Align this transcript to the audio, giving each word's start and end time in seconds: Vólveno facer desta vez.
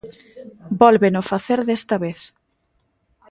Vólveno 0.81 1.21
facer 1.31 1.59
desta 1.67 1.95
vez. 2.03 2.19